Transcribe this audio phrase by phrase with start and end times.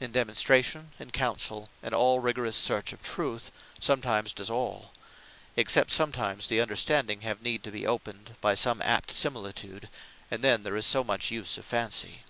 [0.00, 4.92] In Demonstration, in Councell, and all rigourous search of Truth, Judgement does all;
[5.58, 9.90] except sometimes the understanding have need to be opened by some apt similitude;
[10.30, 12.22] and then there is so much use of Fancy.